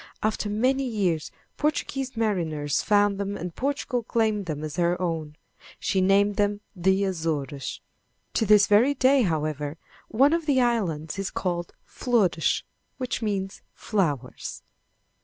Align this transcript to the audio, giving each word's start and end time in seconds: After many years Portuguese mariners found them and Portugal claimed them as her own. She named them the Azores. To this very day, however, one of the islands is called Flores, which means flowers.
After 0.23 0.49
many 0.49 0.83
years 0.83 1.29
Portuguese 1.57 2.17
mariners 2.17 2.81
found 2.81 3.19
them 3.19 3.37
and 3.37 3.55
Portugal 3.55 4.01
claimed 4.01 4.47
them 4.47 4.63
as 4.63 4.77
her 4.77 4.99
own. 4.99 5.35
She 5.79 6.01
named 6.01 6.37
them 6.37 6.61
the 6.75 7.03
Azores. 7.03 7.81
To 8.33 8.47
this 8.47 8.65
very 8.65 8.95
day, 8.95 9.21
however, 9.21 9.77
one 10.07 10.33
of 10.33 10.47
the 10.47 10.59
islands 10.59 11.19
is 11.19 11.29
called 11.29 11.75
Flores, 11.85 12.63
which 12.97 13.21
means 13.21 13.61
flowers. 13.75 14.63